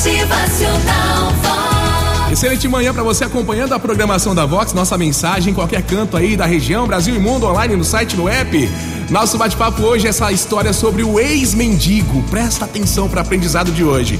Motivacional 0.00 1.30
Vox. 1.42 2.32
Excelente 2.32 2.66
manhã 2.66 2.90
para 2.90 3.02
você 3.02 3.24
acompanhando 3.24 3.74
a 3.74 3.78
programação 3.78 4.34
da 4.34 4.46
Vox, 4.46 4.72
nossa 4.72 4.96
mensagem 4.96 5.50
em 5.50 5.54
qualquer 5.54 5.82
canto 5.82 6.16
aí 6.16 6.38
da 6.38 6.46
região, 6.46 6.86
Brasil 6.86 7.14
e 7.14 7.18
mundo, 7.18 7.44
online, 7.46 7.76
no 7.76 7.84
site, 7.84 8.16
no 8.16 8.26
app. 8.26 8.70
Nosso 9.10 9.36
bate-papo 9.36 9.82
hoje 9.82 10.06
é 10.06 10.08
essa 10.08 10.32
história 10.32 10.72
sobre 10.72 11.02
o 11.02 11.20
ex-mendigo. 11.20 12.22
Presta 12.30 12.64
atenção 12.64 13.10
para 13.10 13.18
o 13.18 13.20
aprendizado 13.20 13.70
de 13.70 13.84
hoje. 13.84 14.18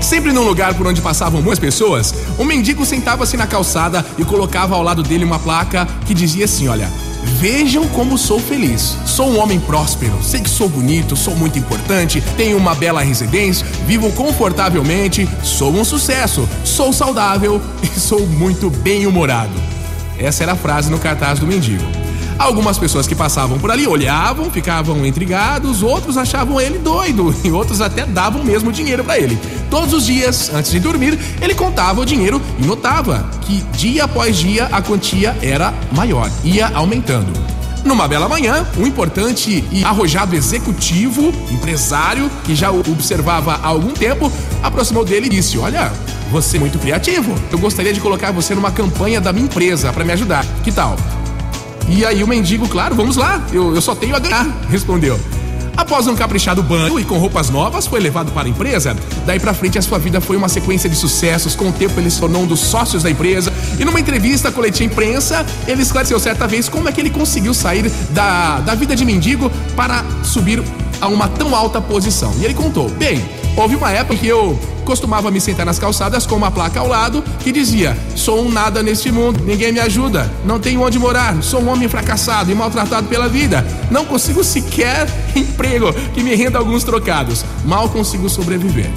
Sempre 0.00 0.32
num 0.32 0.42
lugar 0.42 0.74
por 0.74 0.84
onde 0.84 1.00
passavam 1.00 1.40
muitas 1.40 1.60
pessoas, 1.60 2.12
um 2.36 2.44
mendigo 2.44 2.84
sentava-se 2.84 3.36
na 3.36 3.46
calçada 3.46 4.04
e 4.18 4.24
colocava 4.24 4.74
ao 4.74 4.82
lado 4.82 5.04
dele 5.04 5.24
uma 5.24 5.38
placa 5.38 5.86
que 6.06 6.12
dizia 6.12 6.46
assim: 6.46 6.66
Olha, 6.66 6.90
vejam 7.24 7.88
como 7.88 8.18
sou 8.18 8.38
feliz. 8.38 8.96
Sou 9.06 9.30
um 9.30 9.40
homem 9.40 9.60
próspero, 9.60 10.22
sei 10.22 10.40
que 10.40 10.50
sou 10.50 10.68
bonito, 10.68 11.16
sou 11.16 11.34
muito 11.34 11.58
importante, 11.58 12.22
tenho 12.36 12.56
uma 12.56 12.74
bela 12.74 13.02
residência, 13.02 13.66
vivo 13.86 14.10
confortavelmente, 14.12 15.28
sou 15.42 15.72
um 15.72 15.84
sucesso, 15.84 16.48
sou 16.64 16.92
saudável 16.92 17.60
e 17.82 17.86
sou 17.98 18.26
muito 18.26 18.70
bem-humorado. 18.70 19.54
Essa 20.18 20.44
era 20.44 20.52
a 20.52 20.56
frase 20.56 20.90
no 20.90 20.98
cartaz 20.98 21.38
do 21.38 21.46
mendigo. 21.46 22.01
Algumas 22.38 22.78
pessoas 22.78 23.06
que 23.06 23.14
passavam 23.14 23.58
por 23.58 23.70
ali 23.70 23.86
olhavam, 23.86 24.50
ficavam 24.50 25.04
intrigados, 25.06 25.82
outros 25.82 26.16
achavam 26.16 26.60
ele 26.60 26.78
doido 26.78 27.34
e 27.44 27.50
outros 27.50 27.80
até 27.80 28.04
davam 28.04 28.44
mesmo 28.44 28.72
dinheiro 28.72 29.04
para 29.04 29.18
ele. 29.18 29.38
Todos 29.70 29.92
os 29.92 30.06
dias, 30.06 30.50
antes 30.52 30.70
de 30.70 30.80
dormir, 30.80 31.18
ele 31.40 31.54
contava 31.54 32.00
o 32.00 32.04
dinheiro 32.04 32.40
e 32.58 32.64
notava 32.64 33.28
que 33.42 33.62
dia 33.76 34.04
após 34.04 34.36
dia 34.36 34.66
a 34.66 34.82
quantia 34.82 35.36
era 35.40 35.72
maior, 35.92 36.30
ia 36.44 36.68
aumentando. 36.74 37.32
Numa 37.84 38.06
bela 38.06 38.28
manhã, 38.28 38.64
um 38.78 38.86
importante 38.86 39.64
e 39.72 39.82
arrojado 39.82 40.36
executivo, 40.36 41.32
empresário, 41.50 42.30
que 42.44 42.54
já 42.54 42.70
o 42.70 42.78
observava 42.80 43.54
há 43.54 43.66
algum 43.66 43.90
tempo, 43.90 44.30
aproximou 44.62 45.04
dele 45.04 45.26
e 45.26 45.30
disse: 45.30 45.58
Olha, 45.58 45.90
você 46.30 46.58
é 46.58 46.60
muito 46.60 46.78
criativo. 46.78 47.34
Eu 47.50 47.58
gostaria 47.58 47.92
de 47.92 48.00
colocar 48.00 48.30
você 48.30 48.54
numa 48.54 48.70
campanha 48.70 49.20
da 49.20 49.32
minha 49.32 49.46
empresa 49.46 49.92
para 49.92 50.04
me 50.04 50.12
ajudar. 50.12 50.46
Que 50.62 50.70
tal? 50.70 50.96
E 51.88 52.04
aí 52.04 52.22
o 52.22 52.28
mendigo, 52.28 52.68
claro, 52.68 52.94
vamos 52.94 53.16
lá, 53.16 53.44
eu, 53.52 53.74
eu 53.74 53.82
só 53.82 53.94
tenho 53.94 54.16
a 54.16 54.18
ganhar, 54.18 54.46
respondeu. 54.68 55.18
Após 55.76 56.06
um 56.06 56.14
caprichado 56.14 56.62
banho 56.62 57.00
e 57.00 57.04
com 57.04 57.16
roupas 57.16 57.48
novas, 57.48 57.86
foi 57.86 57.98
levado 57.98 58.30
para 58.32 58.46
a 58.46 58.50
empresa. 58.50 58.94
Daí 59.24 59.40
para 59.40 59.54
frente, 59.54 59.78
a 59.78 59.82
sua 59.82 59.98
vida 59.98 60.20
foi 60.20 60.36
uma 60.36 60.48
sequência 60.48 60.88
de 60.88 60.94
sucessos. 60.94 61.54
Com 61.54 61.70
o 61.70 61.72
tempo, 61.72 61.98
ele 61.98 62.10
se 62.10 62.20
tornou 62.20 62.42
um 62.42 62.46
dos 62.46 62.60
sócios 62.60 63.02
da 63.02 63.10
empresa. 63.10 63.52
E 63.78 63.84
numa 63.84 63.98
entrevista 63.98 64.52
coletiva 64.52 64.90
à 64.90 64.92
imprensa, 64.92 65.46
ele 65.66 65.82
esclareceu 65.82 66.20
certa 66.20 66.46
vez 66.46 66.68
como 66.68 66.88
é 66.88 66.92
que 66.92 67.00
ele 67.00 67.10
conseguiu 67.10 67.54
sair 67.54 67.90
da, 68.10 68.60
da 68.60 68.74
vida 68.74 68.94
de 68.94 69.04
mendigo 69.04 69.50
para 69.74 70.04
subir 70.22 70.62
a 71.00 71.08
uma 71.08 71.26
tão 71.28 71.56
alta 71.56 71.80
posição. 71.80 72.34
E 72.38 72.44
ele 72.44 72.54
contou: 72.54 72.88
Bem, 72.90 73.24
houve 73.56 73.74
uma 73.74 73.90
época 73.90 74.16
que 74.16 74.26
eu 74.26 74.58
costumava 74.92 75.30
me 75.30 75.40
sentar 75.40 75.64
nas 75.64 75.78
calçadas 75.78 76.26
com 76.26 76.36
uma 76.36 76.50
placa 76.50 76.78
ao 76.78 76.86
lado 76.86 77.24
que 77.40 77.50
dizia: 77.50 77.96
Sou 78.14 78.44
um 78.44 78.50
nada 78.50 78.82
neste 78.82 79.10
mundo, 79.10 79.42
ninguém 79.42 79.72
me 79.72 79.80
ajuda, 79.80 80.30
não 80.44 80.60
tenho 80.60 80.82
onde 80.82 80.98
morar, 80.98 81.42
sou 81.42 81.62
um 81.62 81.70
homem 81.70 81.88
fracassado 81.88 82.52
e 82.52 82.54
maltratado 82.54 83.08
pela 83.08 83.26
vida, 83.26 83.66
não 83.90 84.04
consigo 84.04 84.44
sequer 84.44 85.08
emprego 85.34 85.94
que 86.12 86.22
me 86.22 86.34
renda 86.34 86.58
alguns 86.58 86.84
trocados, 86.84 87.42
mal 87.64 87.88
consigo 87.88 88.28
sobreviver. 88.28 88.90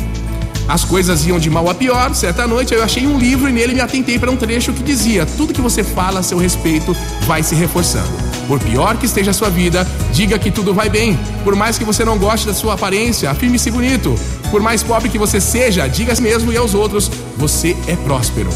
As 0.68 0.84
coisas 0.84 1.26
iam 1.26 1.40
de 1.40 1.50
mal 1.50 1.70
a 1.70 1.76
pior. 1.76 2.14
Certa 2.16 2.48
noite 2.48 2.74
eu 2.74 2.84
achei 2.84 3.06
um 3.06 3.20
livro 3.20 3.48
e 3.48 3.54
nele 3.54 3.76
me 3.76 3.82
atentei 3.82 4.18
para 4.18 4.32
um 4.32 4.36
trecho 4.36 4.74
que 4.74 4.82
dizia: 4.82 5.26
Tudo 5.26 5.54
que 5.54 5.62
você 5.62 5.84
fala 5.84 6.20
a 6.20 6.24
seu 6.24 6.40
respeito 6.40 6.96
vai 7.28 7.44
se 7.44 7.56
reforçando. 7.56 8.10
Por 8.48 8.60
pior 8.60 8.98
que 8.98 9.06
esteja 9.06 9.32
a 9.32 9.34
sua 9.34 9.50
vida, 9.50 9.88
diga 10.12 10.38
que 10.38 10.52
tudo 10.52 10.74
vai 10.74 10.90
bem. 10.90 11.18
Por 11.44 11.56
mais 11.56 11.78
que 11.78 11.86
você 11.86 12.04
não 12.04 12.18
goste 12.18 12.48
da 12.48 12.54
sua 12.54 12.74
aparência, 12.74 13.30
afirme-se 13.30 13.70
bonito. 13.72 14.18
Por 14.56 14.62
mais 14.62 14.82
pobre 14.82 15.10
que 15.10 15.18
você 15.18 15.42
seja, 15.42 15.86
diga 15.86 16.14
mesmo 16.22 16.50
e 16.50 16.56
aos 16.56 16.74
outros: 16.74 17.12
você 17.36 17.76
é 17.90 17.96
próspero. 17.98 18.50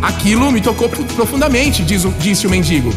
Aquilo 0.00 0.50
me 0.50 0.58
tocou 0.58 0.88
profundamente, 0.88 1.82
diz 1.82 2.06
disse 2.18 2.46
o 2.46 2.50
mendigo. 2.50 2.90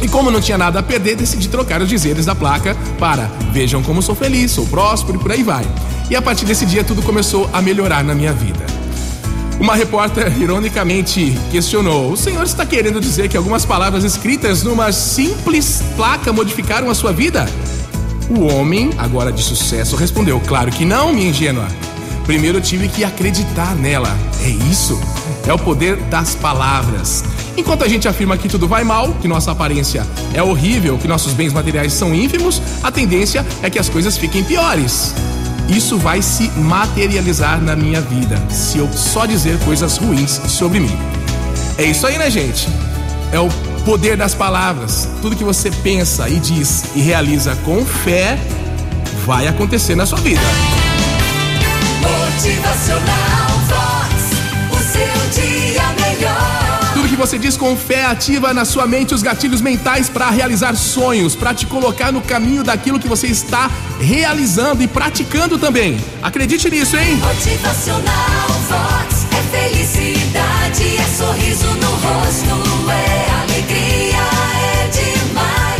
E 0.00 0.08
como 0.08 0.30
não 0.30 0.40
tinha 0.40 0.56
nada 0.56 0.78
a 0.78 0.82
perder, 0.82 1.16
decidi 1.16 1.50
trocar 1.50 1.82
os 1.82 1.88
dizeres 1.90 2.24
da 2.24 2.34
placa 2.34 2.74
para 2.98 3.30
vejam 3.52 3.82
como 3.82 4.00
sou 4.00 4.14
feliz, 4.14 4.52
sou 4.52 4.64
próspero 4.66 5.18
e 5.18 5.20
por 5.20 5.30
aí 5.30 5.42
vai. 5.42 5.66
E 6.08 6.16
a 6.16 6.22
partir 6.22 6.46
desse 6.46 6.64
dia 6.64 6.82
tudo 6.82 7.02
começou 7.02 7.46
a 7.52 7.60
melhorar 7.60 8.02
na 8.02 8.14
minha 8.14 8.32
vida. 8.32 8.64
Uma 9.60 9.74
repórter 9.76 10.34
ironicamente 10.40 11.38
questionou: 11.50 12.10
O 12.10 12.16
senhor 12.16 12.44
está 12.44 12.64
querendo 12.64 13.02
dizer 13.02 13.28
que 13.28 13.36
algumas 13.36 13.66
palavras 13.66 14.02
escritas 14.02 14.62
numa 14.62 14.92
simples 14.92 15.82
placa 15.94 16.32
modificaram 16.32 16.88
a 16.88 16.94
sua 16.94 17.12
vida? 17.12 17.46
O 18.28 18.46
homem, 18.46 18.90
agora 18.98 19.32
de 19.32 19.42
sucesso, 19.42 19.96
respondeu: 19.96 20.40
Claro 20.46 20.70
que 20.70 20.84
não, 20.84 21.12
minha 21.12 21.28
ingênua. 21.28 21.66
Primeiro 22.24 22.58
eu 22.58 22.62
tive 22.62 22.88
que 22.88 23.04
acreditar 23.04 23.74
nela. 23.76 24.16
É 24.42 24.48
isso. 24.48 25.00
É 25.46 25.52
o 25.52 25.58
poder 25.58 25.96
das 26.04 26.34
palavras. 26.34 27.24
Enquanto 27.56 27.84
a 27.84 27.88
gente 27.88 28.08
afirma 28.08 28.36
que 28.36 28.48
tudo 28.48 28.66
vai 28.66 28.84
mal, 28.84 29.14
que 29.20 29.28
nossa 29.28 29.52
aparência 29.52 30.06
é 30.34 30.42
horrível, 30.42 30.98
que 30.98 31.06
nossos 31.08 31.32
bens 31.32 31.52
materiais 31.52 31.92
são 31.92 32.14
ínfimos, 32.14 32.60
a 32.82 32.90
tendência 32.90 33.46
é 33.62 33.70
que 33.70 33.78
as 33.78 33.88
coisas 33.88 34.18
fiquem 34.18 34.42
piores 34.42 35.14
isso 35.68 35.98
vai 35.98 36.22
se 36.22 36.48
materializar 36.50 37.60
na 37.60 37.74
minha 37.74 38.00
vida 38.00 38.40
se 38.48 38.78
eu 38.78 38.88
só 38.92 39.26
dizer 39.26 39.58
coisas 39.60 39.96
ruins 39.96 40.40
sobre 40.46 40.80
mim. 40.80 40.96
É 41.76 41.84
isso 41.84 42.06
aí, 42.06 42.16
né, 42.18 42.30
gente? 42.30 42.68
É 43.32 43.40
o 43.40 43.48
poder 43.86 44.16
das 44.16 44.34
palavras. 44.34 45.08
Tudo 45.22 45.36
que 45.36 45.44
você 45.44 45.70
pensa 45.70 46.28
e 46.28 46.40
diz 46.40 46.86
e 46.96 47.00
realiza 47.00 47.54
com 47.64 47.86
fé 47.86 48.36
vai 49.24 49.46
acontecer 49.46 49.94
na 49.94 50.04
sua 50.04 50.18
vida. 50.18 50.42
Motivacional 52.00 53.48
Vox, 53.68 54.12
o 54.72 54.92
seu 54.92 55.42
dia 55.42 55.84
melhor. 56.00 56.94
Tudo 56.94 57.08
que 57.08 57.14
você 57.14 57.38
diz 57.38 57.56
com 57.56 57.76
fé 57.76 58.06
ativa 58.06 58.52
na 58.52 58.64
sua 58.64 58.88
mente 58.88 59.14
os 59.14 59.22
gatilhos 59.22 59.60
mentais 59.60 60.08
para 60.08 60.30
realizar 60.30 60.74
sonhos, 60.74 61.36
para 61.36 61.54
te 61.54 61.64
colocar 61.64 62.10
no 62.10 62.20
caminho 62.20 62.64
daquilo 62.64 62.98
que 62.98 63.08
você 63.08 63.28
está 63.28 63.70
realizando 64.00 64.82
e 64.82 64.88
praticando 64.88 65.58
também. 65.58 65.96
Acredite 66.20 66.68
nisso, 66.68 66.96
hein? 66.96 67.14
Motivacional 67.18 68.48
Vox 68.68 69.05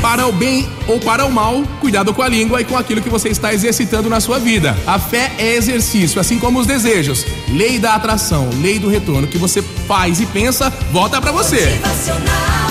Para 0.07 0.25
o 0.29 0.31
bem 0.31 0.69
ou 0.87 1.01
para 1.01 1.27
o 1.27 1.33
mal, 1.33 1.65
cuidado 1.81 2.15
com 2.15 2.23
a 2.23 2.29
língua 2.29 2.61
e 2.61 2.65
com 2.65 2.77
aquilo 2.77 3.03
que 3.03 3.11
você 3.11 3.29
está 3.29 3.53
exercitando 3.53 4.09
na 4.09 4.21
sua 4.21 4.39
vida. 4.39 4.79
A 4.87 5.01
fé 5.01 5.33
é 5.37 5.57
exercício, 5.57 6.21
assim 6.21 6.39
como 6.39 6.61
os 6.61 6.67
desejos. 6.67 7.27
Lei 7.49 7.77
da 7.77 7.95
atração, 7.95 8.49
lei 8.63 8.79
do 8.79 8.89
retorno. 8.89 9.27
Que 9.27 9.37
você 9.37 9.61
faz 9.61 10.21
e 10.21 10.27
pensa, 10.27 10.71
volta 10.93 11.21
para 11.21 11.33
você. 11.33 11.57
Motivacional 11.57 12.66